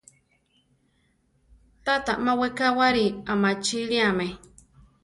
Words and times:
Tata 1.85 2.13
má 2.23 2.33
wekáwari 2.39 3.05
amachiliame. 3.31 4.27